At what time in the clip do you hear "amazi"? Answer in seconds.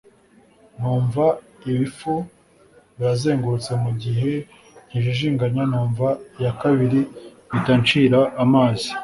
8.43-8.89